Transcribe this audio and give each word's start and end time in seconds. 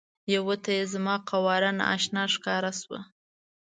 یوه 0.35 0.55
ته 0.63 0.69
یې 0.77 0.83
زما 0.93 1.15
قواره 1.29 1.71
نا 1.77 1.85
اشنا 1.95 2.23
ښکاره 2.33 2.71
شوه. 2.81 2.99